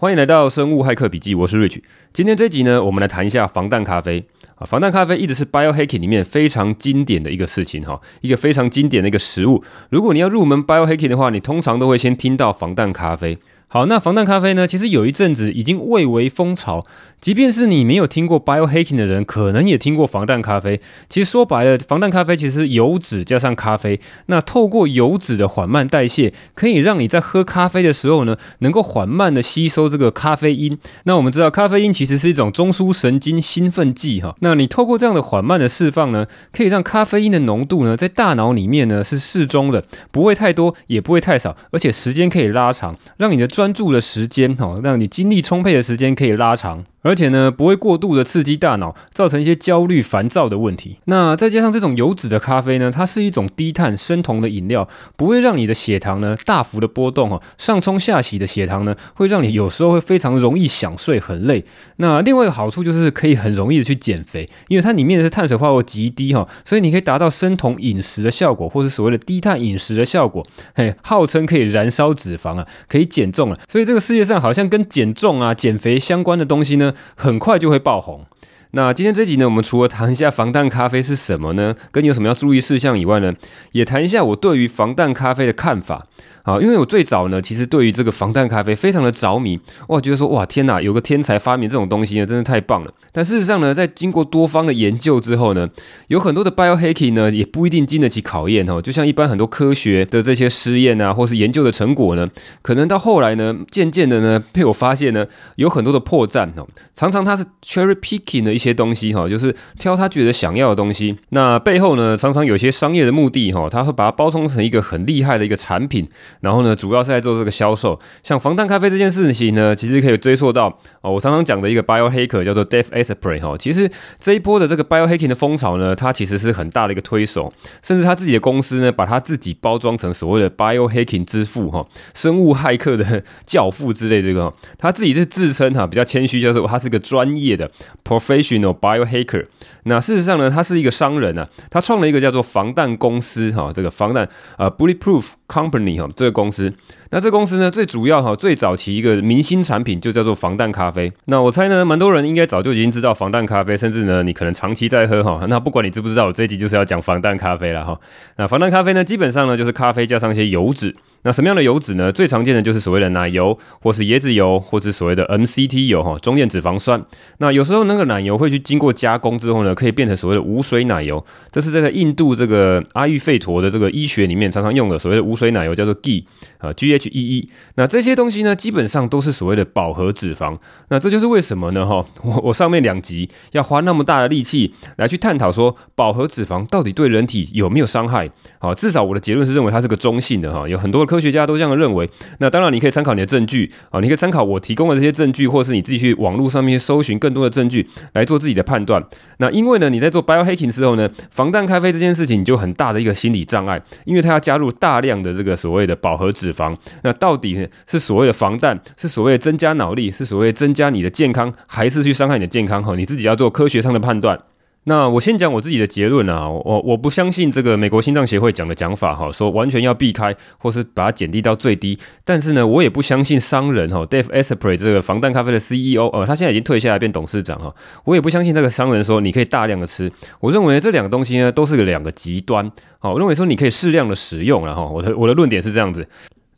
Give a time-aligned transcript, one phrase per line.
[0.00, 1.82] 欢迎来到生物骇客笔记，我是 Rich。
[2.12, 4.24] 今天这集呢，我们来谈一下防弹咖啡
[4.54, 4.64] 啊。
[4.64, 9.64] 防弹咖啡一直是 biohacking 里面非常经典的一个事情哈，一个非常经典的一个食物。
[9.90, 13.38] 如果你要入门 biohacking 的话，你通常都会先听到防弹咖啡。
[13.70, 14.66] 好，那防弹咖啡呢？
[14.66, 16.82] 其实有一阵子已经蔚为风潮，
[17.20, 20.80] 即便是你没有听过 biohacking 的人，可能也听过防弹咖啡。
[21.10, 30.78] 其实说白了，防弹咖啡其实是油脂加上咖啡，那透过油脂的缓慢代谢，可以让你在喝咖啡的时候呢，能够缓慢的吸收这个咖啡因。
[31.04, 34.34] 那我们知道，咖啡因其实是一种中枢神经兴奋剂哈。
[34.40, 43.46] 那你透过这样的缓慢的释放呢，可以让咖啡因的浓度呢，在大脑里面呢是适中的，不会太多，也不会太少，而且时间可以拉长，让你的。
[43.58, 46.84] 专注的时间，哈，让你精力充沛的时间可以拉长。
[47.02, 50.98] 而且呢，不会过度的刺激大脑，造成一些焦虑、烦躁的问题。
[51.04, 57.40] 那再加上这种油脂的咖啡呢，它是一种低碳生酮的饮料，不会让你的血糖呢大幅的波动哈。
[57.56, 61.64] 上冲下洗的血糖呢，会让你有时候会非常容易想睡、很累。
[61.96, 70.44] 那另外一个好处就是可以很容易的去减肥，因为它里面的是碳水化合物极低哈，所以你可以达到生酮饮食的效果，或是所谓的低碳饮食的效果。
[70.74, 73.58] 嘿，号称可以燃烧脂肪啊，可以减重啊。
[73.68, 76.87] 所以这个世界上好像跟减重啊、减肥相关的东西呢。
[77.14, 78.26] 很快就会爆红。
[78.72, 83.32] 那今天这集呢，我们除了谈一下防弹咖啡是什么呢，跟你有什么要注意事项以外呢，
[83.72, 86.06] 也谈一下我对于防弹咖啡的看法。
[86.48, 92.90] 啊，因为我最早呢，其实对于这个防弹咖啡非常的着迷，我觉得说哇天哪，有个天才发明这种东西呢，真的太棒了。
[93.12, 95.68] 但事实上呢，在经过多方的研究之后呢，
[96.06, 98.80] 有很多的 biohacking 呢，也不一定经得起考验哦。
[98.80, 102.26] 就像一般很多科学的这些实验啊，或是研究的成果呢，
[102.62, 106.66] 可能到后来呢，渐渐的呢，被我发现呢，有很多的破绽哦。
[106.94, 111.18] 常常他是 cherry picking 的一些东西哈，就是挑他觉得想要的东西。
[111.28, 116.08] 那背后呢，常常有些商业的目的哈，他会把它包装成一个很厉害的一个产品。
[116.40, 117.98] 然后呢，主要是在做这个销售。
[118.22, 120.66] 像防弹咖啡这件事情呢，其实可以追溯到
[121.02, 123.56] 哦，我常常讲的一个 biohacker 叫做 Dave Asprey 哈。
[123.58, 134.52] 其实这一波的这个 biohacking 的风潮呢，它其实是很大的一个推手，甚至他自己的公司呢，把他自己包装成所谓的 biohacking 之父哈，生物骇客的教父之类这个。
[134.78, 137.70] 他自己是自称哈，比较谦虚，就是他是个专业的
[138.04, 139.46] professional biohacker。
[139.88, 146.72] 那事实上呢，他是一个商人啊，他创了一个叫做防弹公司哈，这个防弹啊 Bulletproof Company 哈，这个公司。
[147.10, 151.10] 那这公司呢，最主要哈，最早期一个明星产品就叫做防弹咖啡。
[151.24, 155.46] 那我猜呢，蛮多人应该早就已经知道防弹咖啡，甚至呢，你可能长期在喝哈。
[155.48, 157.98] 那不管你知不知道，我这一集就是要讲防弹咖啡了哈。
[158.36, 160.94] 那防弹咖啡呢，基本上呢就是咖啡加上一些油脂。
[161.22, 162.12] 那什么样的油脂呢？
[162.12, 167.04] 最常见的就是所谓的奶油，或是椰子油，或是所谓的 MCT 油哈，中链脂肪酸。
[167.38, 171.24] 那有时候那个奶油会去经过加工之后呢，可以变成所谓的无水奶油。
[171.50, 176.24] 这是在印度这个阿育吠陀的这个医学里面常常用的所谓的无水奶油，叫做 G
[176.58, 177.48] 啊 G A H E E，。
[177.74, 180.56] 那这些东西呢，基本上都是所谓的饱和脂肪。
[180.90, 181.84] 那这就是为什么呢？
[181.84, 188.30] 哈，我我上面两集要花那么大的力气来去探讨说饱和脂肪到底对人体有没有伤害？
[188.60, 191.08] 好，至少我的结论是认为它是个中性的哈，有很多的。
[191.08, 199.02] 科学家都这样认为，那当然你可以参考你的证据啊，你可以参考我提供的这些证据，或是你自己去网络上面搜寻更多的证据来做自己的判断。
[199.38, 206.76] 那因为呢，你在做 biohacking 之后呢，防弹咖啡这件事情你就很大的一个心理障碍，因为它要加入大量的这个所谓的饱和脂肪。
[207.02, 212.82] 那到底是所谓的防弹，是所谓的增加脑力，是所谓增加你的健康，还是去伤害你的健康？
[212.82, 214.40] 哈，你自己要做科学上的判断。
[214.84, 221.98] 那我先讲我自己的结论啊，我我不相信这个美国心脏协会讲的讲法哈，说完全要避开或是把它减低到最低。
[222.24, 230.10] 但是呢，我也不相信商人哈，Dave Asprey 这个防弹咖啡的 CEO，呃，他现在已经退下来变董事长哈，我也不相信这个商人说你可以大量的吃。
[230.40, 232.72] 我认为这两个东西呢，都是个两个极端。
[232.98, 236.08] 好，我认为说你可以适量的使用了哈，我的我的论点是这样子。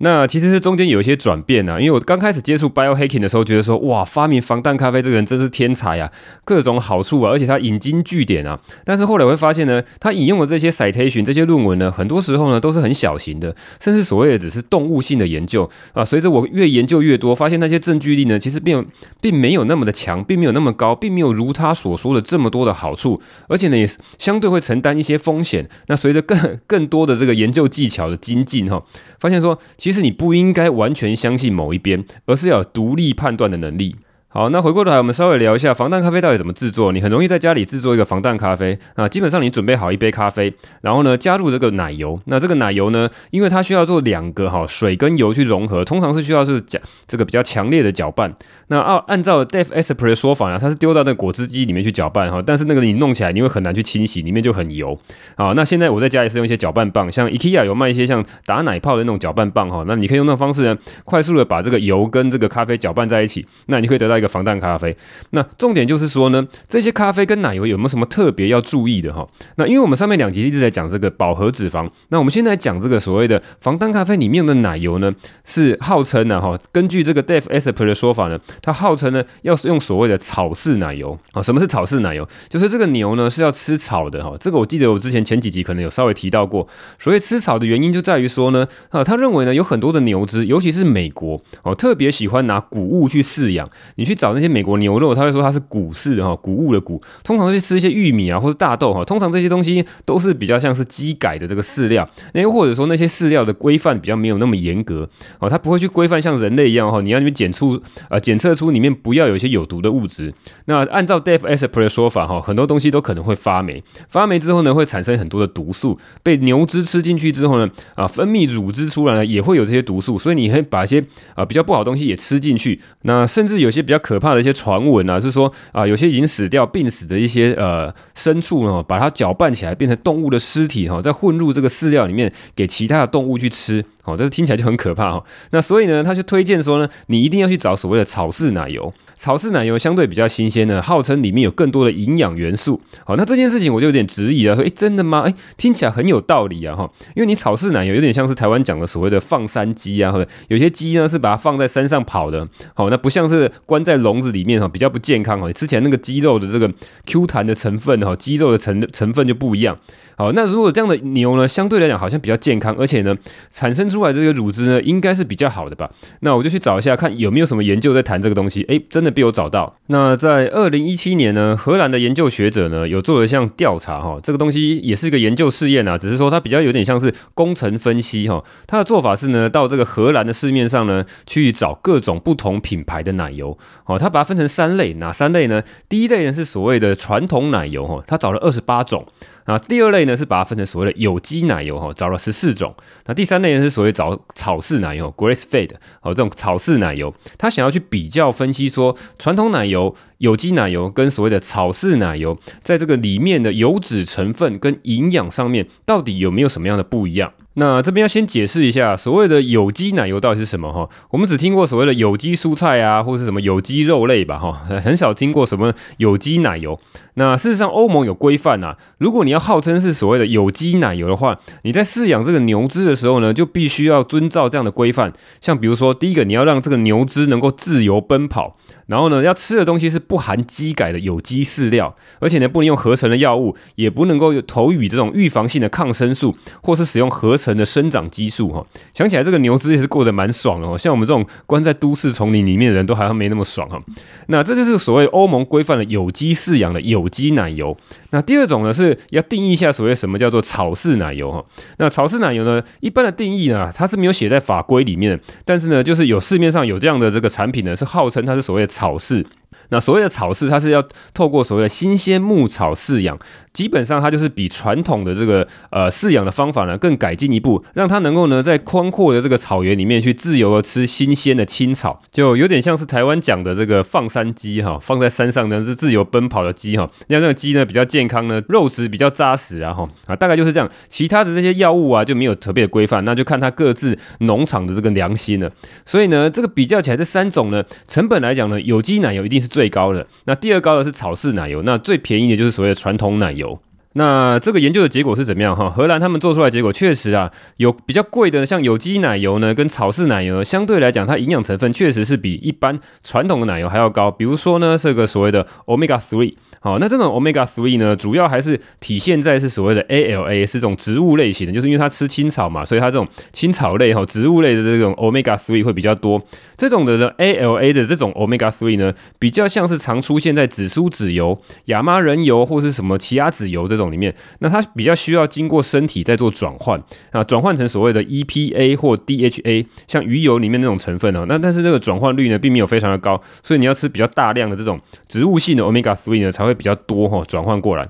[0.03, 6.11] 那其实是中间有一些转变啊，因为我刚开始接触 biohacking 的时候，觉得说哇，发明防弹咖啡这个人真是天才啊，
[6.43, 8.59] 各种好处啊，而且他引经据典啊。
[8.83, 16.03] 但是后来我会发现呢，他引用的这些 citation 这些论文呢，很多时候呢都是很小型的，甚至所谓的只是动物性的研究啊。
[16.03, 18.87] 随着我越研究越多，发现那些证据力呢，其实并
[19.21, 23.87] 并没有那么的强，并没有那么高，并没有如他所说的这么多的好处，而且呢也
[24.19, 25.69] 相对会承担一些风险。
[25.89, 28.83] 那随着更更多的这个研究技巧的精进哈，
[29.19, 33.97] 发现说其实其实你不应该完全相信某一边，而是要独立判断的能力。
[34.33, 36.93] 好，那回过头来，我们稍微聊一下防弹咖啡到底怎么制作。
[36.93, 42.21] 你很容易在家里制作一个防弹咖啡啊，基本上你准备好一杯咖啡，然后呢加入这个奶油。
[42.27, 48.33] 那这个奶油呢，因为它需要做两个哈水跟油去融合，通常是需要是讲这个比较强烈的搅拌。
[48.69, 54.97] 那按按照 Dave Asprey 的说法呢，它是丢到那个果汁机里面去搅拌哈，但是那个你弄起来你会很难去清洗，里面就很油。
[55.37, 64.97] 好，那现在我在家里是用一些搅拌棒，像 IKEA 有卖一些像打奶泡的那种搅拌棒哈，那你可以用那种方式呢，快速的把这个油跟这个咖啡搅拌在一起，那你可以得到一个防弹咖啡。
[65.31, 69.27] 那重点就是说呢，这些咖啡跟奶油有没有什么特别要注意的哈？
[69.57, 75.13] 那因为我们上面两集一直在讲这个饱和脂肪，那我们现在讲这个所谓的防弹咖啡里面的奶油呢，
[75.45, 81.43] 是号称呢哈，根据这个 Dave Asper 的说法呢，它号称呢要用所谓的草饲奶油啊。
[81.43, 82.29] 什么是草饲奶油？
[82.49, 84.37] 就是这个牛呢是要吃草的哈。
[84.39, 86.69] 这个我记得我之前前几集可能有稍微提到过。
[86.99, 93.69] 所谓吃草的原因就在于说呢，啊，他认为呢有很多的牛只，尤其是美国哦，特别喜欢拿谷物去饲养。
[93.97, 105.09] 你去去找那些美国牛肉，他会说它是谷饲的哈，谷物的谷，通常去吃一些玉米啊或者大豆哈，通常这些东西都是比较像是机改的这个饲料，那又或者说那些饲料的规范比较没有那么严格
[105.39, 110.35] 哦，它不会去规范像人类一样哈，你要去检出呃检测出里面不要有一些有毒的物质。
[110.65, 121.05] 那按照 Dave Asprey 的说法哈，很多东西都可能会发霉，发霉之后呢会产生很多的毒素，被牛只吃进去之后呢啊分泌乳汁出来呢也会有这些毒素，所以你会把一些
[121.35, 135.25] 啊比较不好的东西也吃进去，那甚至有些比较可怕的一些传闻啊，是说啊，有些已经死掉、病死的一些呃牲畜呢，把它搅拌起来变成动物的尸体哈，再混入这个饲料里面给其他的动物去吃，哦，这听起来就很可怕哈。
[135.51, 138.93] 那所以呢，他就推荐说呢，你一定要去找所谓的草饲奶油。
[139.17, 142.81] 草饲奶油相对比较新鲜呢，号称里面有更多的营养元素。
[143.05, 145.21] 好，那这件事情我就有点质疑了，说，诶，真的吗？
[145.23, 155.53] 诶，听起来很有道理啊，哈，因为你草饲奶油有点像是台湾讲的所谓的放山鸡啊，或者有些鸡呢是把它放在山上跑的，好，那不像是关在笼子里面哈，比较不健康哦。
[155.53, 156.73] 吃起来那个鸡肉的这个
[157.05, 159.79] Q 弹的成分哈，鸡肉的成成分就不一样。
[160.21, 163.17] 好，那如果这样的牛呢，相对来讲好像比较健康，而且呢，
[163.51, 165.91] 产生出来这个乳汁呢，应该是比较好的吧？
[166.21, 168.63] 那我就去找一下，看有没有什么研究在谈这个东西。
[168.65, 169.77] 诶，真的被我找到。
[169.87, 178.45] 那在二零一七年呢，荷兰的研究学者呢，有做了一项调查哈，这个东西也是一个研究试验啊，只是说它比较有点像是工程分析哈。
[178.67, 183.57] 它的做法是呢，到这个荷兰的市面上呢，去找各种不同品牌的奶油。
[183.87, 185.63] 哦，它把它分成三类，哪三类呢？
[185.89, 189.07] 第一类呢是所谓的传统奶油哈，它找了二十八种。
[189.47, 192.75] 那第二类呢是把它分成所谓的有机奶油哈，找了十四种。
[193.07, 195.71] 那第三类呢是所谓找草饲奶油 （grass fed）
[196.03, 207.33] 哦，这种草饲奶油，他想要去比较分析说，传统奶油、有机奶油跟所谓的草饲奶油，在这个里面的油脂成分跟营养上面，到底有没有什么样的不一样？
[207.61, 210.89] 那这边要先解释一下，所谓的有机奶油到底是什么哈？
[211.11, 216.81] 我们只听过所谓的有机蔬菜啊，或是什么有机肉类吧哈，很少听过什么有机奶油。
[217.15, 225.13] 那事实上，欧盟有规范呐，如果你要号称是所谓的有机奶油的话，你在饲养这个牛只的时候呢，就必须要遵照这样的规范。
[225.43, 228.57] 像比如说，第一个，你要让这个牛只能够自由奔跑。
[228.91, 238.49] 然后呢，要吃的东西是不含基改的有机饲料，而且呢，不能用合成的药物，也不能够投予这种预防性的抗生素，或是使用合成的生长激素。
[238.49, 243.81] 哈，想起来这个牛只也是过得蛮爽的哦，像我们这种关在都市丛林里面的人都好像没那么爽哈。
[244.27, 247.77] 那这就是所谓欧盟规范的有机饲养的有机奶油。
[248.11, 251.45] 那第二种呢，是要定义一下所谓什么叫做草饲奶油哈。
[251.79, 259.27] 那草饲奶油呢，一般的定义呢，它是没有写在法规里面的，但是呢，就是有市面上有这样的这个产品呢，是号称它是所谓的考试
[259.71, 260.83] 那所谓的草饲，它是要
[261.15, 263.19] 透过所谓的新鲜牧草饲养。
[263.53, 280.71] 基本上它就是比传统的这个呃饲养的方法呢更改进一步，让它能够呢在宽阔的这个草原里面去自由的吃新鲜的青草，就有点像是台湾讲的这个放山鸡哈，放在山上呢是自由奔跑的鸡哈，那这个鸡呢比较健康呢，肉质比较扎实啊哈啊，大概就是这样。
[280.89, 285.51] 其他的这些药物啊就没有特别的规范，那就看它各自农场的这个良心了。
[285.85, 293.61] 所以呢，这个比较起来这三种呢，成本来讲呢，有机奶油一定是最最高的，那第二高的是草饲奶油，那最便宜的就是所谓的传统奶油。
[293.93, 295.69] 那这个研究的结果是怎么样哈？
[295.69, 304.11] 荷兰他们做出来结果确实啊，有比较贵的，像有机奶油呢，跟草饲奶油相对来讲，它营养成分确实是比一般传统的奶油还要高。
[304.11, 316.23] 比如说呢，这个所谓的 Omega 3好，那这种 omega three 呢，主要还是体现在是所谓的 ALA，是这种植物类型的，就是因为它吃青草嘛，所以它这种青草类哈，植物类的这种 omega three 会比较多。
[316.59, 324.15] 这种的呢 ALA 的这种 omega three 呢，比较像是常出现在紫苏籽油、亚麻仁油或是什么奇亚籽油这种里面。
[324.41, 326.79] 那它比较需要经过身体再做转换
[327.13, 331.25] 啊，转换成所谓的 EPA 或 DHA，像鱼油里面那种成分哦。
[331.27, 337.89] 那但是这个转换率呢，并没有非常的高，所以你要吃比较大量的这种植物性的 omega three 呢，才会会比较多哈，转换过来。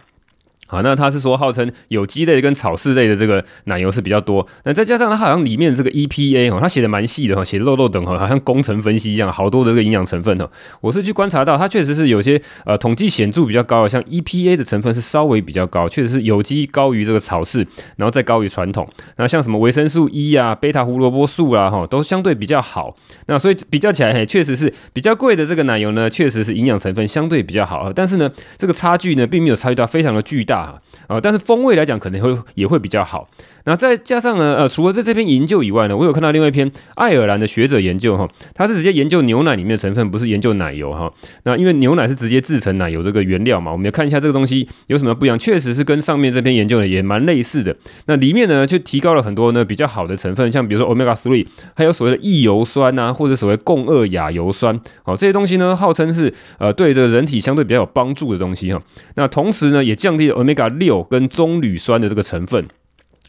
[0.70, 10.48] 好，那他是说号称有机类跟草饲类的这个奶油是比较多，那再加上它好像里面这个 EPA 哦，它写的蛮细的哈，写的漏漏等哈，好像工程分析一样，好多的这个营养成分哦。
[10.80, 18.88] 我是去观察到，它确实是有些呃统计显著比较高的，像 EPA 的成分是稍微比较高，确实是有机高于这个草饲，然后再高于传统。
[19.16, 22.94] 那像什么维生素 E 啊、贝塔胡萝卜素啊，哈，都相对比较好。
[23.26, 27.92] 那所以比较起来，嘿，确实是比较贵的这个奶油呢，确实是营养成分相对比较好。
[27.92, 30.59] 但是呢，这个差距呢，并没有差距到非常的巨大。
[30.60, 33.28] 啊，但是风味来讲，可能会也会比较好。
[33.64, 41.12] 那再加上呢，呃，除了在这篇研究以外呢，我有看到另外一篇爱尔兰的学者研究哈，他是直接研究牛奶里面的成分，不是研究奶油哈。
[41.44, 45.38] 那因为牛奶是直接制成奶油这个原料嘛，我们要看一下这个东西有什么不一样。
[45.38, 47.74] 确实是跟上面这篇研究的也蛮类似的。
[48.06, 58.80] 那里面呢，就提高了很多呢比较好的成分，像比如说 omega three，还有所谓的异油酸呐、或者所谓共二亚油酸，好，这些东西呢，号称是呃对这个人体相对比较有帮助的东西哈。
[59.16, 62.66] 那同时呢，也降低了 omega 六跟棕榈酸的这个成分。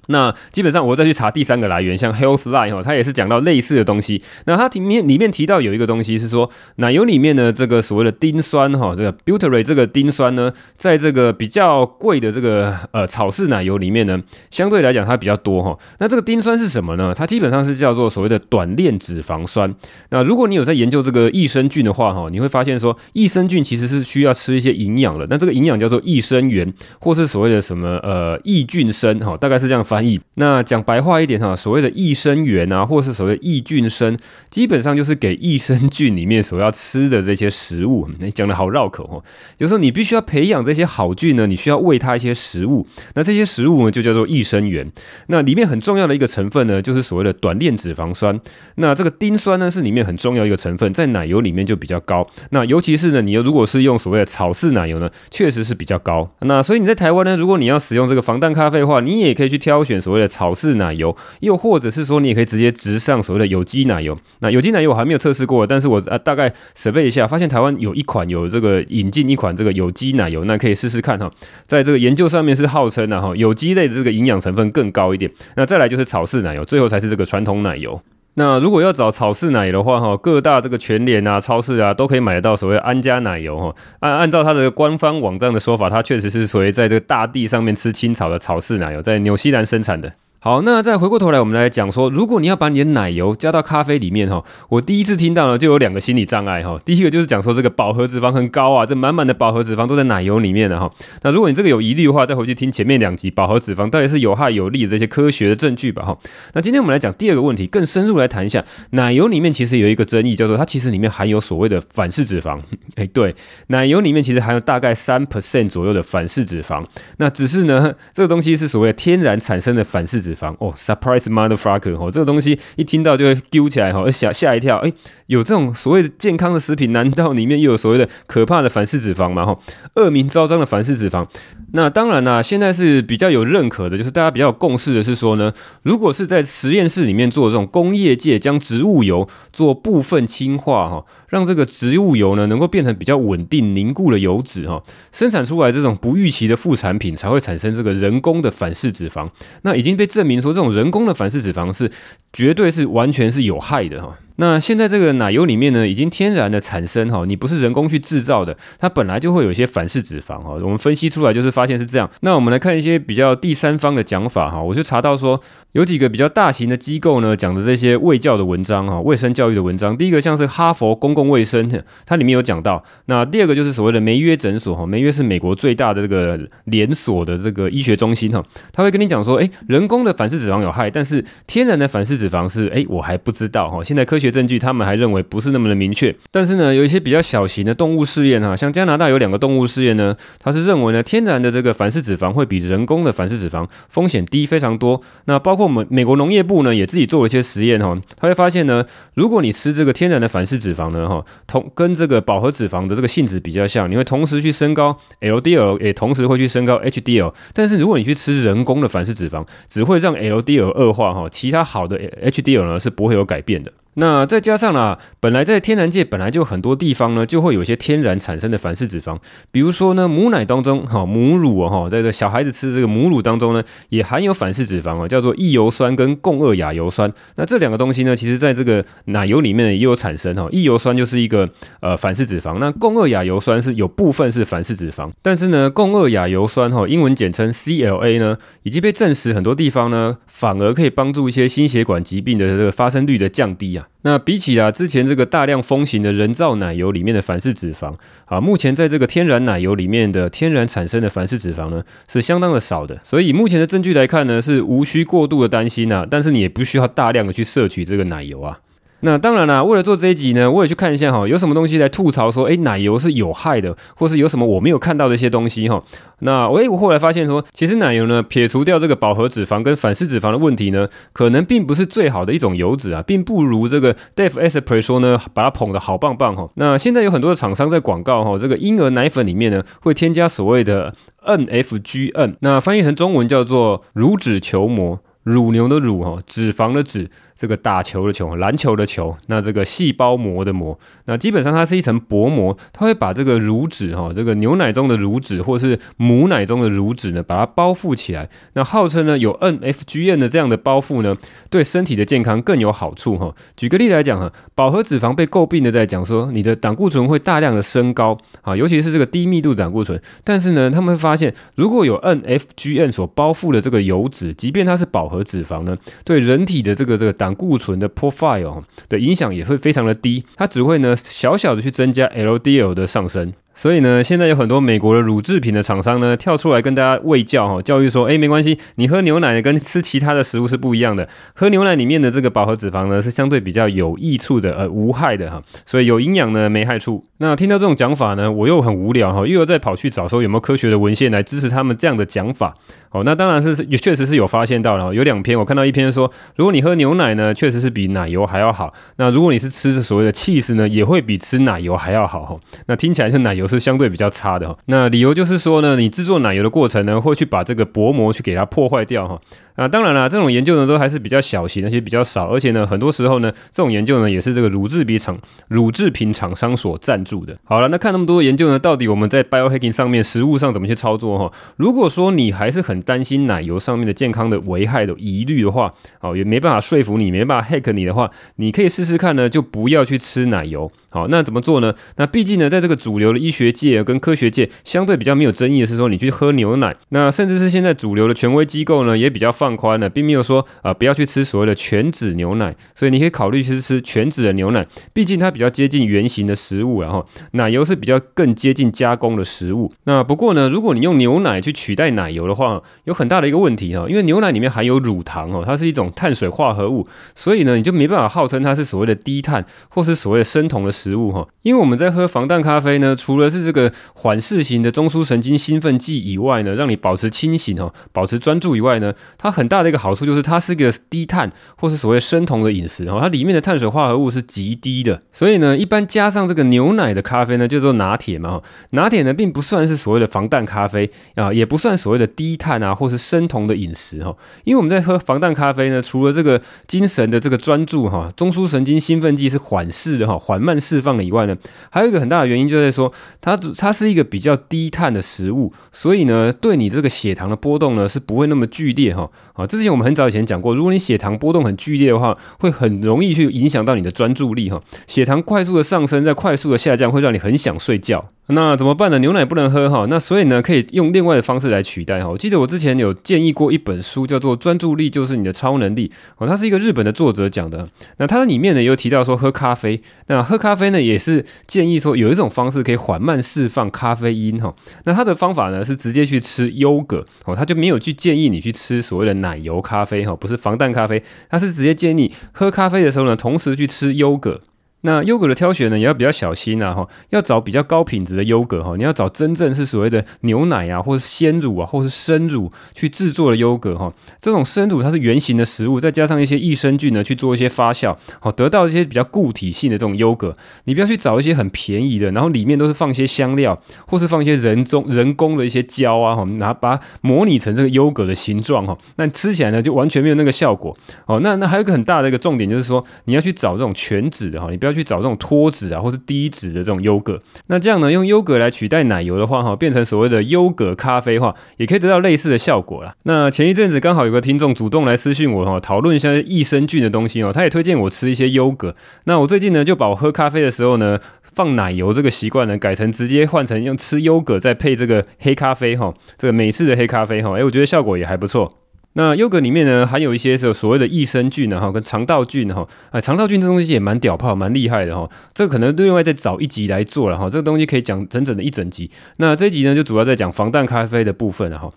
[0.08, 4.22] 那基本上，我再去查第三个来源，像 Healthline 哈，它也是讲到类似的东西。
[4.46, 15.78] 那它里面里面提到有一个东西是说，奶油里面的这个所谓的丁酸哈，这个 butyrate 这个丁酸呢，在这个比较贵的这个呃草饲奶油里面呢，相对来讲它比较多哈。
[16.00, 17.14] 那这个丁酸是什么呢？
[17.16, 19.74] 它基本上是叫做所谓的短链脂肪酸。
[20.10, 25.28] 那如果你有在研究这个益生菌的话哈，你会发现说，益生菌其实是需要吃一些营养的。
[25.30, 29.86] 那这个营养叫做益生元，或是所谓的什么呃益菌生哈，大概是这样。
[29.92, 34.18] 翻译，那讲白话一点哈，所谓的益生元啊，或是所谓益菌生，
[34.50, 38.08] 基本上就是给益生菌里面所要吃的这些食物。
[38.20, 39.24] 你讲的好绕口哦。
[39.58, 42.88] 有时候你必须要培养这些好菌呢，你需要喂它一些食物。
[43.16, 44.90] 那这些食物呢，就叫做益生元。
[45.28, 48.40] 那里面很重要的一个成分呢，就是所谓的短链脂肪酸。
[48.76, 52.26] 那这个丁酸呢，是里面很重要一个成分，在奶油里面就比较高。
[52.52, 56.32] 那尤其是呢，你如果是用所谓的草饲奶油呢，确实是比较高。
[56.40, 59.81] 那所以你在台湾呢，如果你要使用这个防弹咖啡的话，你也可以去挑。
[59.82, 64.16] 挑选所谓的草饲奶油，又或者是说你也可以直接直上所谓的有机奶油。
[64.40, 71.32] 那有机奶油我还没有测试过，但是我啊大概准备一下，发现台湾有一款有这个引进一款这个有机奶油，那可以试试看哈。
[71.66, 75.32] 在这个研究上面是号称的哈，有机类的这个营养成分更高一点。
[75.56, 78.00] 那再来就是草饲奶油，最后才是这个传统奶油。
[78.36, 83.76] 那如果要找草饲奶油的话哈，各大这个全联啊、超市啊都可以买得到所谓安佳奶油哈。
[84.00, 90.14] 按按照它的官方网站的说法，它确实是属于在这个大地上面吃青草的草饲奶油，在纽西兰生产的。
[90.44, 96.76] 好，那再回过头来，我们来讲说，如果你要把你的奶油加到咖啡里面哈，我第一次听到呢，就有两个心理障碍哈。
[96.84, 100.92] 第一个就是讲说这个饱和脂肪很高啊，这满满的饱和脂肪都在奶油里面了哈。
[101.22, 106.18] 那如果你这个有疑虑的话，再回去听前面两集饱和脂肪到底是有害有利的这些科学的证据吧哈。
[106.54, 112.60] 那今天我们来讲第二个问题，更深入来谈一下奶油里面其实有一个争议，叫做它其实里面含有所谓的反式脂肪。
[112.98, 113.36] 哎，对，
[113.68, 116.84] 奶油里面其实含有大概三 percent 左右的反式脂肪。
[117.18, 120.31] 那只是呢，这个东西是所谓的天然产生的反式脂肪。
[120.32, 124.92] 脂肪哦，surprise motherfucker 哦，这个东西一听到就会丢起来哈，吓吓一跳，哎，
[125.28, 129.46] 有这种所谓的健康的食品，难道里面又有所谓的可怕的反式脂肪吗？
[129.46, 129.58] 哈，
[129.96, 131.28] 恶名昭彰的反式脂肪。
[131.74, 144.84] 那当然啦，现在是比较有认可的，就是大家比较有共识的是说呢，如果是在实验室里面做这种工业界将植物油做部分氢化哈，让这个植物油呢能够变成比较稳定凝固的油脂哈，
[145.14, 149.30] 生产出来这种不预期的副产品才会产生这个人工的反式脂肪。
[149.62, 151.90] 那已经被证明说，这种人工的反式脂肪是
[152.34, 154.20] 绝对是完全是有害的哈。
[154.42, 160.54] 那现在这个奶油里面呢，已经天然的产生哈，你不是人工去制造的，它本来就会有一些反式脂肪哈。
[160.54, 162.10] 我们分析出来就是发现是这样。
[162.22, 165.40] 那我们来看一些比较第三方的讲法哈，我就查到说
[165.74, 169.96] 有几个比较大型的机构呢讲的这些卫教的文章哈，卫生教育的文章。
[169.96, 171.70] 第一个像是哈佛公共卫生，
[172.08, 172.84] 它里面有讲到。
[173.06, 178.44] 那第二个就是所谓的梅约诊所哈，梅约是美国最大的这个连锁的这个医学中心哈，
[178.74, 183.84] 他会跟你讲说，哎，人工的反式脂肪有害，但是天然的反式脂肪是哎，我还不知道哈。
[183.84, 186.16] 现在科学证据，他们还认为不是那么的明确。
[186.32, 195.02] 但是呢，有一些比较小型的动物试验哈，像加拿大有两个动物试验呢，它是认为呢，天然的这个反式脂肪会比人工的反式脂肪风险低非常多。
[195.26, 207.34] 那包括我们美国农业部呢，也自己做了一些实验哈，他会发现呢，如果你吃这个天然的反式脂肪呢，哈，同跟这个饱和脂肪的这个性质比较像，你会同时去升高 LDL，也同时会去升高 HDL。
[207.54, 213.72] 但是如果你去吃人工的反式脂肪，只会让 LDL 恶化哈，其他好的 HDL 呢是不会有改变的。
[213.96, 219.18] 那再加上啦，本来在天然界本来就很多地方呢，就会有一些天然产生的反式脂肪，
[219.52, 227.12] 比如说呢，母奶当中哈，母乳哦，在这小孩子吃的这个母乳当中呢，也含有反式脂肪哦，叫做异油酸跟共二亚油酸。
[227.36, 230.48] 那这两个东西呢，其实在这个奶油里面也有产生哈。
[230.52, 231.50] 异油酸就是一个
[231.82, 243.81] 呃反式脂肪，那共二亚油酸是有部分是反式脂肪，但是呢，共二亚油酸哈，英文简称 CLA 呢，已经被证实很多地方呢，反而可以帮助一些心血管疾病的这个发生率的降低啊。
[244.04, 247.96] 那比起啊之前这个大量风行的人造奶油里面的反式脂肪
[248.26, 253.00] 啊，目前在这个天然奶油里面的天然产生的反式脂肪呢，是相当的少的。
[253.04, 258.60] 所以目前的证据来看呢，是无需过度的担心呐，但是你也不需要大量的去摄取这个奶油啊。
[259.04, 265.84] 那当然啦，为了做这一集呢，我也去看一下哈，有什么东西来吐槽说，诶，奶油是有害的，或是有什么我没有看到的一些东西哈。
[266.20, 276.48] 那诶，我后来发现说，其实奶油呢，撇除掉这个饱和脂肪跟反式脂肪的问题呢，可能并不是最好的一种油脂啊，并不如这个 Dave Asprey 说呢，把它捧得好棒棒哈。
[276.56, 280.94] 那现在有很多的厂商在广告哈，这个婴儿奶粉里面呢，会添加所谓的
[281.26, 287.10] NFGN，那翻译成中文叫做乳脂球膜，乳牛的乳哈，脂肪的脂。
[287.42, 298.30] 这个打球的球，篮球的球，那这个细胞膜的膜，那基本上它是一层薄膜，它会把这个乳脂哈，这个牛奶中的乳脂或是母奶中的乳脂呢，把它包覆起来。
[298.54, 301.16] 那号称呢有 NFGN 的这样的包覆呢，
[301.50, 303.34] 对身体的健康更有好处哈。
[303.58, 310.00] 举个例来讲哈，饱和脂肪被诟病的在讲说，你的胆固醇会大量的升高啊，尤其是这个低密度胆固醇。
[310.24, 323.34] 但是呢，他们会发现，如果有 NFGN 所包覆的这个油脂，即便它是饱和脂肪呢，对人体的这个这个胆固醇的 profile 的影响也会非常的低，它只会呢小小的去增加 LDL 的上升。
[323.54, 337.04] 所以呢，现在有很多美国的乳制品的厂商呢，跳出来跟大家喂教哈，教育说，哎，没关系，你喝牛奶跟吃其他的食物是不一样的，喝牛奶里面的这个饱和脂肪呢，是相对比较有益处的，呃，无害的哈，所以有营养呢，没害处。
[337.18, 342.56] 那听到这种讲法呢，我又很无聊哈，又要再跑去找说有没有科学的文献来支持他们这样的讲法。
[342.92, 348.74] 哦，那当然是也确实是有发现到了，有两篇我看到一篇说，如果你喝牛奶呢，确实是比奶油还要好。
[348.98, 352.38] 那如果你是吃所谓的 cheese 呢，也会比吃奶油还要好哈。
[352.66, 354.58] 那听起来是奶油油是相对比较差的哈。
[354.68, 359.20] 那理由就是说呢，你制作奶油的过程呢，会去把这个薄膜去给它破坏掉哈。
[359.56, 367.36] 啊，当然了，这种研究呢都还是比较小型，而且比较少，而且呢，很多时候呢，这种研究呢也是这个乳制品厂、乳制品厂商所赞助的。
[367.44, 371.32] 好了，那看那么多研究呢，到底我们在 biohacking 上面、食物上怎么去操作哈？
[371.58, 380.72] 如果说你还是很担心奶油上面的健康的危害的疑虑的话，哦，也没办法说服你，没办法 hack 你的话，你可以试试看呢，就不要去吃奶油。
[380.90, 381.74] 好，那怎么做呢？
[381.96, 386.76] 那毕竟呢，在这个主流的医学界跟科学界相对比较没有争议的是说，你去喝牛奶。
[386.90, 392.56] 那甚至是现在主流的权威机构呢，也比较放宽了，并没有说啊、不要去吃所谓的全脂牛奶。
[392.76, 399.74] 所以你可以考虑去吃全脂的牛奶，毕竟它比较接近原型的食物，然后奶油是比较更接近加工的食物。
[399.86, 428.42] 那不过呢，如果你用牛奶去取代奶油的话，有很大的一个问题哈，因为牛奶里面含有乳糖哦，它是一种碳水化合物，所以呢，你就没办法号称它是所谓的低碳或是所谓的生酮的食物哈，因为我们在喝防弹咖啡呢，除了是这个缓释型的中枢神经兴奋剂以外呢，让你保持清醒哈，保持专注以外呢，它很大的一个好处就是它是一个低碳或是所谓生酮的饮食哈，它里面的碳水化合物是极低的，所以呢，一般加上这个牛奶的咖啡呢，叫做拿铁嘛，
[428.72, 434.16] 拿铁呢并不算是所谓的防弹咖啡啊，也不算所谓的低碳啊或是生酮的饮食哈，
[434.46, 441.02] 因为我们在喝防弹咖啡呢，除了这个精神的这个专注哈，中枢神经兴奋剂是缓释的哈，缓慢释放的。
[441.02, 441.36] 以外呢，
[441.72, 449.10] 还有一个很大的原因就在说，它它是一个比较低碳的食物，所以呢，对你这个血糖的波动呢是不会那么剧烈哈。
[449.34, 454.62] 啊，之前我们很早以前讲过，如果你血糖波动很剧烈的话，会很容易去影响到你的专注力哈。
[454.88, 458.08] 血糖快速的上升，再快速的下降，会让你很想睡觉。
[458.34, 458.98] 那怎么办呢？
[459.00, 462.10] 牛奶不能喝哈，那所以呢，可以用另外的方式来取代哈。
[462.10, 467.68] 我记得我之前有建议过一本书，叫做《专注力就是你的超能力》哦，它是一个日本的作者讲的。
[467.98, 474.56] 那它的里面呢有提到说喝咖啡，那喝咖啡呢也是建议说有一种方式可以缓慢释放咖啡因哈。
[474.86, 484.42] 那它的方法呢是直接去吃优格哦，他就没有去建议你去吃所谓的奶油咖啡哈，不是防弹咖啡，他是直接建议喝咖啡的时候呢，同时去吃优格。
[484.84, 493.94] 那优格的挑选呢，也要比较小心啊，哈，要找比较高品质的优格哈，你要找真正是所谓的牛奶啊，或是鲜乳啊，或是生乳去制作的优格哈。
[494.20, 500.34] 这种生乳它是原型的食物，再加上一些益生菌呢去做一些发酵，好得到一些比较固体性的这种优格。
[500.64, 510.76] 你不要去找一些很便宜的，然后里面都是放一些香料，或是放一些人中人工的一些胶啊，哈，拿把它模拟成这个优格的形状哈，那吃起来呢就完全没有那个效果。
[511.06, 514.71] 哦，那那还有一个很大的一个重点就是说，你要去找这种全脂的哈，你不要。
[514.72, 517.20] 要去找这种脱脂啊，或是低脂的这种优格。
[517.48, 522.94] 那这样呢，用优格来取代奶油的话，哈，变成所谓的优格咖啡话，也可以得到类似的效果啦。
[523.04, 528.74] 那前一阵子刚好有个听众主动来私讯我哈，讨论一下益生菌的东西哦，他也推荐我吃一些优格。
[529.04, 531.00] 那我最近呢，就把我喝咖啡的时候呢，
[531.34, 538.61] 放奶油这个习惯呢，改成直接换成用吃优格再配这个黑咖啡哈，这个美式的黑咖啡哈，哎，我觉得效果也还不错。
[538.94, 545.10] 那优格里面呢，含有一些是所谓的益生菌哈，跟肠道菌哈，啊，肠道菌这东西也蛮屌炮，蛮厉害的哈。
[545.34, 548.92] 这个可能另外再找一集来做了哈，这个东西可以讲整整的一整集。
[549.18, 551.70] 那这一集呢，就主要在讲防弹咖啡的部分了哈。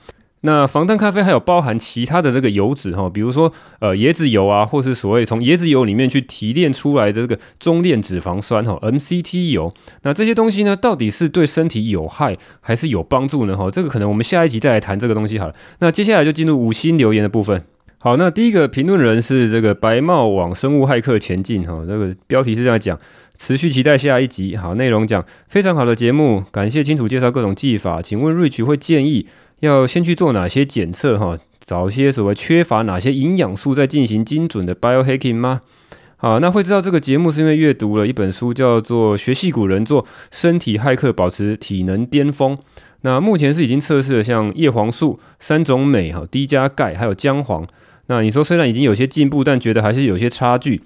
[0.46, 9.72] 那防弹咖啡还有包含其他的这个油脂哈，比如说呃椰子油啊，或是所谓从椰子油里面去提炼出来的这个中链脂肪酸哈 MCT 油。
[10.02, 13.57] 那这些东西呢，到底是对身体有害还是有帮助呢？
[13.57, 15.54] 哈，这个可能我们下一集再来谈这个东西好了。
[15.78, 17.64] 那接下来就进入五星留言的部分。
[17.96, 22.98] 好，那第一个评论人是这个白帽往生物骇客前进哈，这个标题是这样讲，
[23.36, 24.56] 持续期待下一集。
[24.56, 29.26] 好，内容讲非常好的节目，感谢清楚介绍各种技法，请问 Rich 会建议？
[29.60, 31.38] 要先去做哪些检测哈？
[31.64, 35.62] 找些所谓缺乏哪些营养素，再进行精准的 biohacking 吗？
[36.16, 42.54] 好，那会知道这个节目是因为阅读了一本书，叫做《学矽谷人做身体骇客，保持体能巅峰》。
[43.02, 47.66] 那目前是已经测试了像叶黄素、三种镁、哈低加钙，还有姜黄。
[48.06, 50.80] 那你说虽然已经有些进步，但觉得还是有些差距。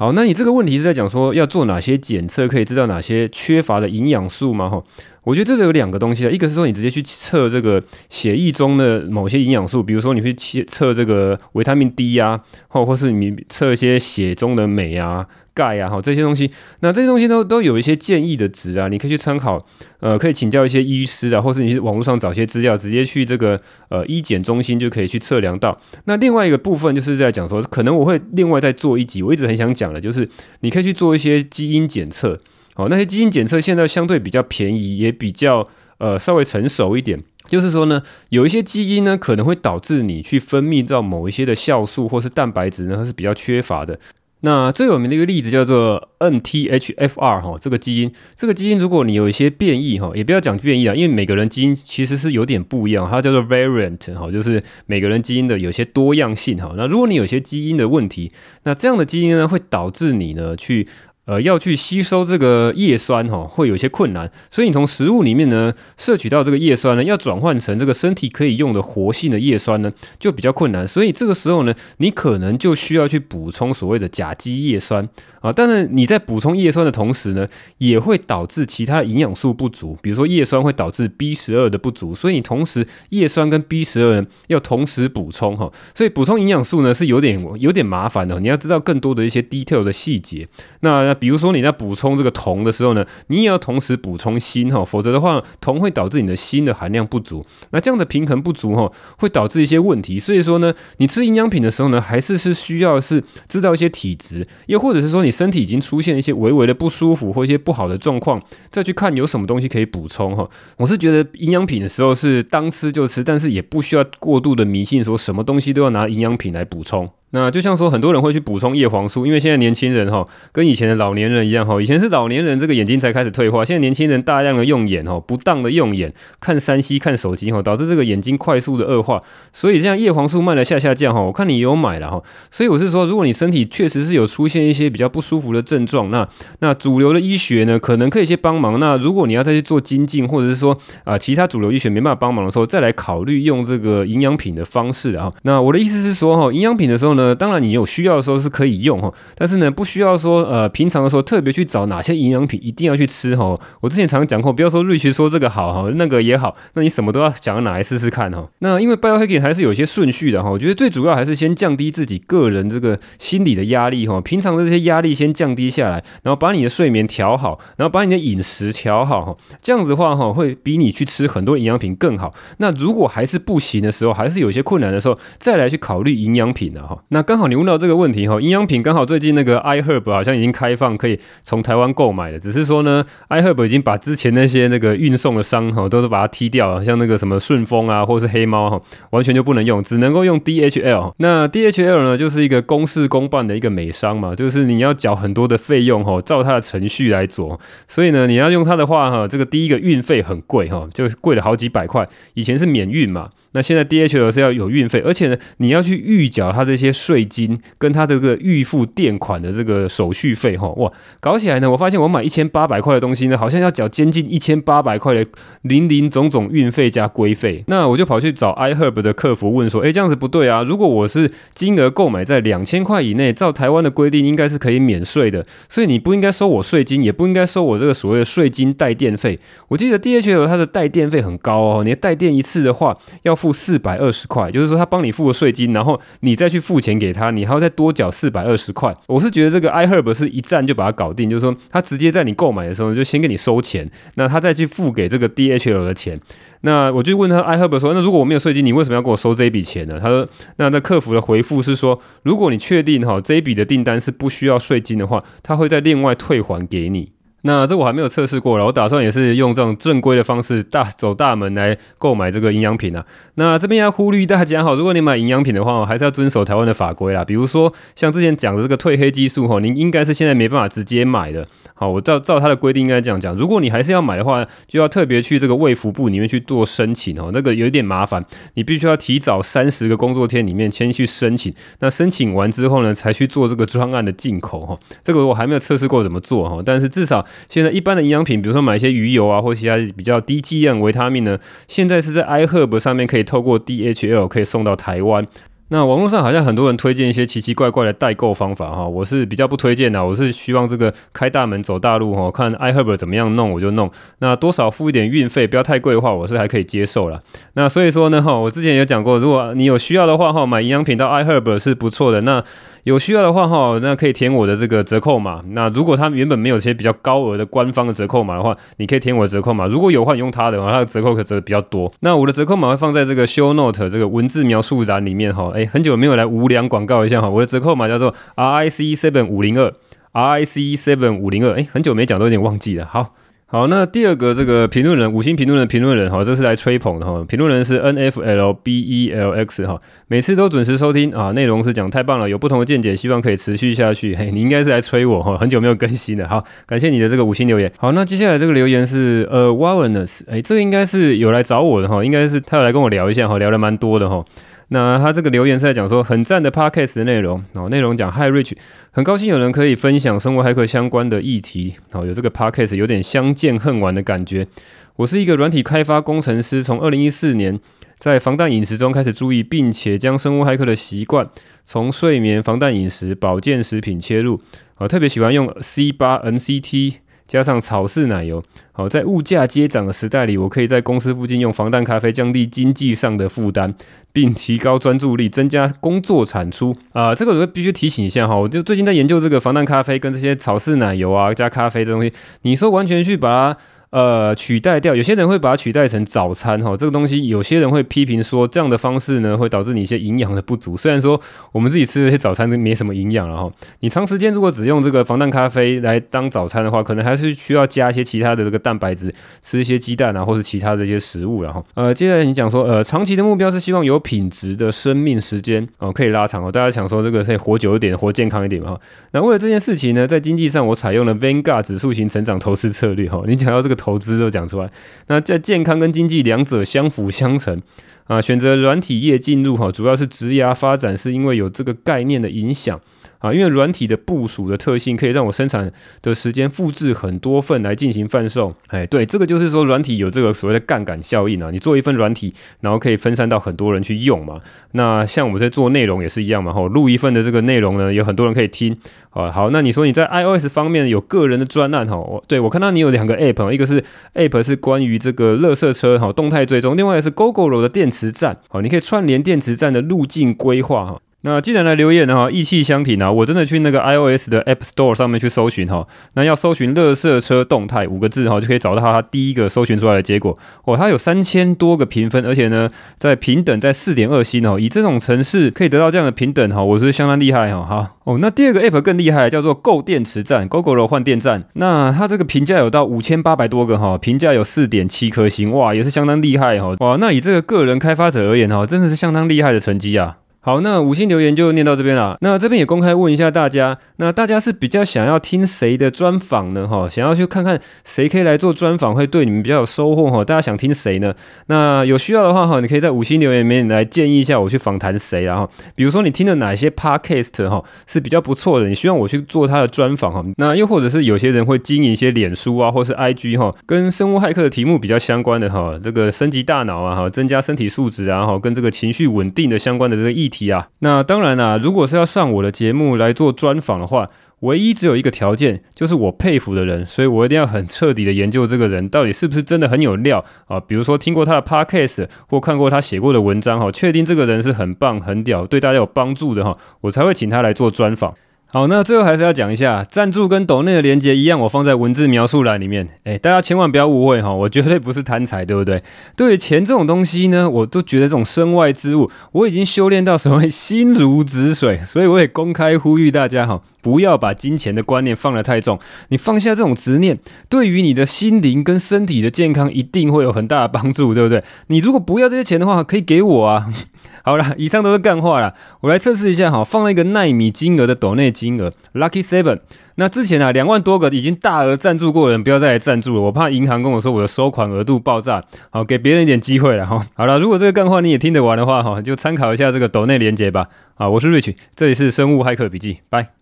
[0.00, 4.66] 好，那你这个问题是在讲说要做哪些检测，可以知道哪些缺乏的营养素吗？
[4.66, 4.82] 哈？
[5.24, 19.64] 我觉得这是有两个东西啊，一个是说你直接去测这个血液中的某些营养素，比如说你去测测这个维他命 D 呀，或或是你测一些血中的镁啊、钙啊，哈这些东西，那这些东西都都有一些建议的值啊，你可以去参考，
[20.00, 25.78] 呃，可以请教一些医师啊，或是你去网络上找些资料，直接去这个呃医检中心就可以去测量到。
[26.06, 30.26] 那另外一个部分就是在讲说，可能我会另外再做一集，我一直很想讲的，就是
[30.60, 32.38] 你可以去做一些基因检测。
[32.80, 35.66] 哦，那些基因检测现在相对比较便宜，也比较
[35.98, 37.20] 呃稍微成熟一点。
[37.48, 43.98] 就是说呢，有一些基因呢可能会导致你去分泌到某一些的酵素或是蛋白质呢，它是比较缺乏的。
[44.42, 56.72] 那最有名的一个例子叫做 MTHFR 哈，这个基因，这个基因如果你有一些变异哈，也不要讲变异啊，因为每个人基因其实是有点不一样，它叫做 variant 哈，就是每个人基因的有些多样性哈。
[56.76, 58.30] 那如果你有些基因的问题，
[58.62, 60.86] 那这样的基因呢会导致你呢去。
[61.30, 70.88] 呃，要去吸收这个叶酸哈，会有些困难，所以你从食物里面呢摄取到这个叶酸呢，要转换成这个身体可以用的活性的叶酸呢，就比较困难。
[70.88, 75.08] 所以这个时候呢，你可能就需要去补充所谓的甲基叶酸
[75.40, 75.52] 啊。
[75.52, 77.46] 但是你在补充叶酸的同时呢，
[77.78, 85.70] 也会导致其他营养素不足，比如说叶酸会导致 B 十二的不足，所以你同时叶酸跟 B 十二呢要同时补充哈。
[85.94, 90.48] 所以补充营养素呢是有点有点麻烦的，你要知道更多的一些 detail 的细节。
[90.80, 97.44] 那比如说你在补充这个铜的时候呢，你也要同时补充锌哈，否则的话，铜会导致你的锌的含量不足。
[97.70, 100.18] 那这样的平衡不足哈，会导致一些问题。
[100.18, 110.48] 所以说呢，你吃营养品的时候呢，还是是需要是知道一些体质，又或者是说你身体已经出现一些微微的不舒服或一些不好的状况，再去看有什么东西可以补充哈。
[110.78, 117.08] 我是觉得营养品的时候是当吃就吃，但是也不需要过度的迷信，说什么东西都要拿营养品来补充。
[117.32, 129.20] 那就像说，很多人会去补充叶黄素，因为现在年轻人哈，跟以前的老年人一样哈，以前是老年人这个眼睛才开始退化，现在年轻人大量的用眼哈，不当的用眼，看三 C 看手机哈，导致这个眼睛快速的恶化，
[129.52, 138.80] 所以这样叶黄素卖的下下降哈，我看你有买了哈，所以我是说，如果你身体确实是有出现一些比较不舒服的症状，那那主流的医学呢，可能可以先帮忙。
[138.80, 145.30] 那如果你要再去做精进，或者是说啊，其他主流医学没办法帮忙的时候，再来考虑用这个营养品的方式啊。
[145.42, 147.19] 那我的意思是说哈，营养品的时候呢。
[147.20, 153.54] 呢，当然你有需要的时候是可以用哈，但是呢，不需要说呃平常的时候特别去找哪些营养品一定要去吃哈。
[153.80, 158.48] 我之前常讲过，不要说瑞奇说这个好哈，那个也好，那你什么都要想要拿来试试看哈。
[158.60, 172.30] 那因为 Biohacking 还是有一些顺序的哈，我觉得最主要还是先降低自己个人这个心理的压力哈，平常的这些压力先降低下来，然后把你的睡眠调好，然后把你的饮食调好哈，这样子的话哈，会比你去吃很多营养品更好。
[172.58, 177.02] 那如果还是不行的时候，还是有些困难的时候，再来去考虑营养品了哈。
[177.12, 191.14] 那刚好你问到这个问题哈，营养品刚好最近那个 iHerb 好像已经开放可以从台湾购买了，只是说呢，iHerb 已经把之前那些那个运送的商哈都是把它踢掉了，像那个什么顺丰啊，或是黑猫哈，完全就不能用，只能够用 DHL。
[191.16, 203.30] 那 DHL 呢，就是一个公事公办的一个美商嘛，就是你要缴很多的费用哈，照它的程序来做，所以呢，你要用它的话哈，这个第一个运费很贵哈，就贵了好几百块，以前是免运嘛。
[203.52, 215.24] 那现在 DHL 是要有运费，而且呢，你要去预缴它这些税金跟它这个预付垫款的这个手续费哈，哇，搞起来呢，我发现我买一千八百块的东西呢，好像要缴将近一千八百块的
[215.62, 217.64] 零零总总运费加规费。
[217.66, 229.38] 那我就跑去找 iHerb 的客服问说，诶，这样子不对啊，如果我是金额购买在两千块以内，照台湾的规定应该是可以免税的，所以你不应该收我税金，也不应该收我这个所谓的税金代垫费。
[229.68, 238.92] 我记得 DHL 它的代垫费很高哦，你代垫一次的话要付四百二十块，就是说他帮你付了税金，然后你再去付钱给他，你还要再多缴四百二十块。
[239.06, 246.20] 我是觉得这个 iHerb 是一站就把它搞定，就是说他直接在你购买的时候就先给你收钱，那他再去付给这个 DHL 的钱。
[246.60, 249.98] 那我就问他 iHerb 说，那如果我没有税金，你为什么要给我收这一笔钱呢？
[249.98, 257.12] 他说，那那客服的回复是说，如果你确定哈这一笔的订单是不需要税金的话，他会再另外退还给你。
[257.42, 263.06] 那这我还没有测试过了，我打算也是用这种正规的方式大走大门来购买这个营养品啊。
[263.36, 267.24] 那这边要呼吁大家哈，如果你买营养品的话，还是要遵守台湾的法规啦。
[267.24, 271.42] 比如说像之前讲的这个褪黑激素哈，您应该是现在没办法直接买的。
[271.74, 278.22] 好，我照照他的规定应该这样讲，如果你还是要买的话，就要特别去这个卫福部里面去做申请哦，那个有点麻烦，
[278.52, 281.54] 你必须要提早三十个工作天里面先去申请。
[281.78, 284.76] 那申请完之后呢，才去做这个专案的进口哈。
[285.02, 287.24] 这个我还没有测试过怎么做哈，但是至少。
[287.48, 291.38] 现在一般的营养品，比如说买一些鱼油啊，或其他比较低剂量维他命呢，
[291.68, 295.26] 现在是在 iHerb 上面可以透过 DHL 可以送到台湾。
[295.72, 300.04] 那网络上好像很多人推荐一些奇奇怪怪的代购方法哈，我是比较不推荐的。
[300.04, 303.88] 我是希望这个开大门走大路哈，看 iHerb 怎么样弄我就弄。
[304.18, 307.16] 那多少付一点运费，不要太贵的话，我是还可以接受啦。
[307.54, 312.22] 那所以说呢哈，我之前有讲过，如果你有需要的话哈，买营养品到 iHerb 是不错的。
[312.22, 312.42] 那
[312.84, 315.42] 有需要的话哈，那可以填我的这个折扣码。
[315.48, 319.66] 那如果他原本没有些比较高额的官方的折扣码的话，你可以填我的折扣码。
[319.66, 321.92] 如果有话，你用它的话，它的折扣可折比较多。
[322.00, 325.52] 那我的折扣码会放在这个 show note 这个文字描述栏里面哈。
[325.54, 327.28] 哎，很久没有来无良广告一下哈。
[327.28, 329.72] 我的折扣码叫做 RIC seven 五零二
[330.12, 331.54] ，RIC seven 五零二。
[331.58, 332.86] 哎，很久没讲都有点忘记了。
[332.86, 333.14] 好。
[333.52, 337.24] 好，那第二个这个评论人，五星评论的评论人哈，这是来吹捧的哈。
[337.26, 344.14] 评论人是 N F L B E L X 哈，每次都准时收听啊，内容是讲太棒了，有不同的见解，希望可以持续下去。
[344.16, 346.28] 嘿，你应该是来催我哈，很久没有更新了。
[346.28, 347.68] 好，感谢你的这个五星留言。
[347.76, 354.24] 好，那接下来这个留言是呃 Wilderness，哎，这个应该是有来找我的哈，应该是他有来跟我聊一下哈，聊得蛮多的哈。
[354.72, 358.52] 那他这个留言是在讲说很赞的 podcast 的内容哦，内容讲 Hi Rich，
[358.92, 364.46] 很高兴有人可以分享生活骇客相关的议题哦，有这个 podcast 有点相见恨晚的感觉。
[364.94, 367.58] 我是一个软体开发工程师，从二零一四年
[367.98, 371.26] 在防弹饮食中开始注意，并且将生物骇客的习惯
[371.64, 374.40] 从睡眠、防弹饮食、保健食品切入，
[374.76, 376.94] 啊，特别喜欢用 C 八 NCT。
[377.30, 383.72] 加上草式奶油，好，在物价接涨的时代里，我可以在公司附近用防弹咖啡降低经济上的负担，
[384.12, 387.14] 并提高专注力，增加工作产出啊。
[387.14, 392.12] 这个我必须提醒一下哈，我就最近在研究这个防弹咖啡跟这些草式奶油啊加咖啡这东西，
[392.42, 393.60] 你说完全去把它。
[393.90, 400.76] 呃，取代掉，有些人会把它取代成早餐哈，这个东西有些人会批评说，这样的方式呢会导致你一些营养的不足。
[400.76, 403.50] 虽然说我们自己吃这些早餐都没什么营养了哈，
[403.80, 411.66] 你长时间如果只用这个防弹咖啡来当早餐的话，可能还是需要加一些其他的这个蛋白质，吃一些鸡蛋啊，或是其他的这些食物然后。
[411.74, 418.78] 呃，接下来你讲说，呃，长期的目标是希望有品质的生命时间哦，可以拉长哦，大家想说这个可以活久一点，活健康一点嘛。
[419.10, 423.20] 那为了这件事情呢，在经济上我采用了 Vanguard 指数型成长投资策略哈。
[423.26, 423.79] 你讲到这个。
[423.80, 424.70] 投资都讲出来，
[425.06, 427.58] 那在健康跟经济两者相辅相成。
[428.04, 432.80] 啊，选择软体业进入哈，主要是职涯发展，是因为有这个概念的影响。
[433.20, 438.54] 啊，因为软体的部署的特性可以让我生产的时间复制很多份来进行贩售。
[438.66, 444.40] 哎，对，这个就是说软体有这个所谓的杠杆效应啊，你做一份软体，然后可以分散到很多人去用嘛。
[444.72, 448.76] 那像我们在做内容也是一样嘛，吼，录一份的这个内容呢，有很多人可以听。
[449.10, 451.96] 啊，好，那你说你在 iOS 方面有个人的专案哈？
[451.96, 453.82] 我对我看到你有两个 App，一个是
[454.14, 461.00] App 是关于这个垃圾车哈动态追踪，另外一个是 Gogoro 的电池站，好，你可以串联电池站的路径规划哈。
[461.22, 463.12] 那既然来留言的哈，意气相挺啊！
[463.12, 470.78] 我真的去那个 iOS 的 App Store 上面去搜寻哈，那要搜寻“垃圾车动态”五个字哈，就可以找到它第一个搜寻出来的结果哦。
[470.78, 474.58] 它有三千多个评分，而且呢，在评等在四点二星哦。
[474.58, 477.66] 以这种程式可以得到这样的评等哈，我是相当厉害哈。
[477.66, 481.44] 哈哦，那第二个 App 更厉害，叫做购电池站 Gogoro 换电站。
[481.52, 486.74] 那它这个评价有到五千八百多个哈，评价有四点七颗星，哇，也是相当厉害哈。
[486.78, 490.16] 哇，那以这个个人开发者而言哈，真的是相当厉害的成绩啊。
[490.42, 492.16] 好，那五星留言就念到这边了。
[492.22, 496.66] 那这边也公开问一下大家，那大家是比较想要听谁的专访呢？
[496.66, 500.24] 哈，想要去看看谁可以来做专访，会对你们比较有收获哈。
[500.24, 501.14] 大家想听谁呢？
[501.48, 505.40] 那有需要的话哈，你可以在五星留言里面来建议一下我去访谈谁，啊？
[505.40, 510.24] 哈比如说你听的哪些 podcast 哈是比较不错的，你希望我去做他的专访哈。
[510.38, 520.48] 那又或者是有些人会经营一些脸书啊，或是 IG 哈，跟生物骇客的题目比较相关的哈，这个升级大脑啊，哈，增加身体素质啊，哈，跟这个情绪稳定的相关的这个议题。
[520.48, 524.06] 啊，那当然啦，如果是要上我的节目来做专访的话，
[524.40, 530.58] 唯一只有一个条件，就是我佩服的人，所以我一定要很彻底的研究这个人到底是不是真的很有料啊。
[530.58, 538.14] 比如说听过他的 podcast 或看过他写过的文章哈，确定这个人是很棒很屌，对大家有帮助的哈，我才会请他来做专访。
[538.52, 542.84] 好，那最后还是要讲一下赞助跟抖内的连接一样，我放在文字描述栏里面。
[543.04, 545.80] 哎，大家千万不要误会哈，我绝对不是贪财，对不对？
[546.16, 555.78] 对于钱这种东西呢，我都觉得这种身外之物，我已经修炼到所谓心如止水，所以我也公开呼吁大家哈，不要把金钱的观念放得太重。
[556.08, 561.42] 你放下这种执念，对于你的心灵跟身体的健康一定会有很大的帮助，对不对？
[561.68, 563.72] 你如果不要这些钱的话，可以给我啊。
[564.22, 565.54] 好了，以上都是干话了。
[565.80, 569.60] 我来测试一下哈，放了一个纳米金额的抖内金额，Lucky Seven。
[569.94, 573.20] 那之前啊，两万多个已经大额赞助过的人，不要再来赞助了。
[573.22, 575.42] 我怕银行跟我说我的收款额度爆炸。
[575.70, 577.06] 好，给别人一点机会了哈。
[577.14, 580.66] 好了，如果这个干话你也听得完的话哈，就参考一下这个抖内连接吧。
[580.94, 583.39] 好，我是 Rich，这里是生物骇客笔记，拜。